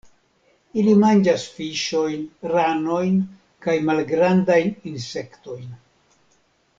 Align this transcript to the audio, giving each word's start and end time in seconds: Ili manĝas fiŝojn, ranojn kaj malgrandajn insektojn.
Ili 0.83 0.93
manĝas 1.03 1.43
fiŝojn, 1.57 2.23
ranojn 2.53 3.19
kaj 3.67 3.75
malgrandajn 3.91 4.73
insektojn. 4.93 5.69